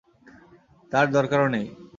তার 0.91 1.05
দরকারও 1.11 1.47
নেই। 1.47 1.67